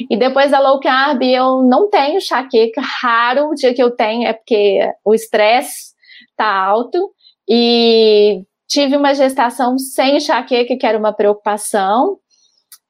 [0.09, 4.27] E depois da low carb, eu não tenho enxaqueca, raro o dia que eu tenho
[4.27, 5.93] é porque o estresse
[6.37, 7.11] tá alto
[7.47, 12.17] e tive uma gestação sem enxaqueca, que era uma preocupação,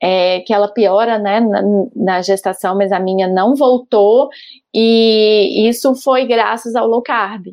[0.02, 1.62] é, que ela piora, né, na,
[1.96, 4.30] na, gestação, mas a minha não voltou,
[4.74, 7.48] e isso foi graças ao low carb.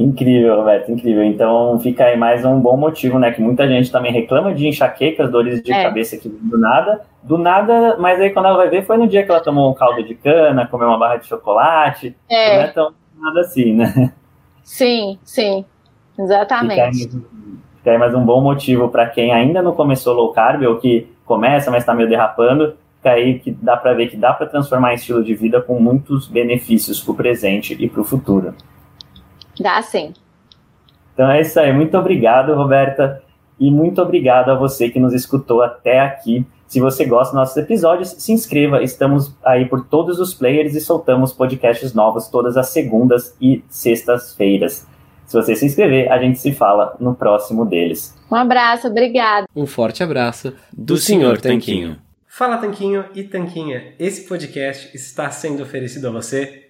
[0.00, 1.22] Incrível, Roberto, incrível.
[1.22, 3.30] Então fica aí mais um bom motivo, né?
[3.32, 5.82] Que muita gente também reclama de enxaquecas, dores de é.
[5.82, 9.22] cabeça que do nada, do nada, mas aí quando ela vai ver foi no dia
[9.22, 12.16] que ela tomou um caldo de cana, comeu uma barra de chocolate.
[12.30, 12.56] É.
[12.56, 14.12] Não é tão nada assim, né?
[14.64, 15.66] Sim, sim,
[16.18, 17.10] exatamente.
[17.76, 21.08] Fica aí, mais um bom motivo para quem ainda não começou low carb ou que
[21.26, 24.92] começa, mas está meio derrapando, fica aí que dá para ver que dá para transformar
[24.92, 28.54] em estilo de vida com muitos benefícios para o presente e para o futuro.
[29.60, 30.14] Dá sim.
[31.12, 31.72] Então é isso aí.
[31.72, 33.22] Muito obrigado, Roberta.
[33.58, 36.46] E muito obrigado a você que nos escutou até aqui.
[36.66, 38.82] Se você gosta dos nossos episódios, se inscreva.
[38.82, 44.86] Estamos aí por todos os players e soltamos podcasts novos todas as segundas e sextas-feiras.
[45.26, 48.16] Se você se inscrever, a gente se fala no próximo deles.
[48.30, 49.46] Um abraço, obrigado.
[49.54, 51.98] Um forte abraço do, do Senhor Tanquinho.
[52.26, 56.69] Fala Tanquinho e Tanquinha, esse podcast está sendo oferecido a você